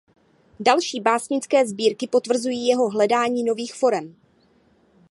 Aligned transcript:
Další 0.59 0.99
básnické 1.01 1.67
sbírky 1.67 2.07
potvrzují 2.07 2.67
jeho 2.67 2.89
hledání 2.89 3.43
nových 3.43 3.73
forem. 3.73 4.15